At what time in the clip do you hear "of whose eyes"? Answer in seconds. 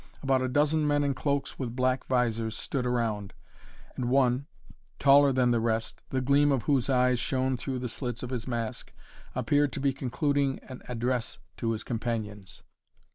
6.51-7.19